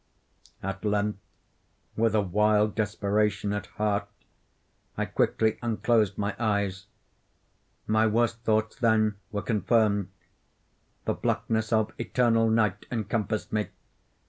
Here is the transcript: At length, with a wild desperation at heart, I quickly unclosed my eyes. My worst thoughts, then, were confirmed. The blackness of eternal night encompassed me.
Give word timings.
At 0.63 0.83
length, 0.83 1.19
with 1.95 2.15
a 2.15 2.21
wild 2.21 2.73
desperation 2.73 3.53
at 3.53 3.67
heart, 3.67 4.07
I 4.97 5.05
quickly 5.05 5.59
unclosed 5.61 6.17
my 6.17 6.35
eyes. 6.39 6.87
My 7.85 8.07
worst 8.07 8.39
thoughts, 8.39 8.75
then, 8.77 9.17
were 9.31 9.43
confirmed. 9.43 10.09
The 11.05 11.13
blackness 11.13 11.71
of 11.71 11.93
eternal 11.99 12.49
night 12.49 12.87
encompassed 12.91 13.53
me. 13.53 13.67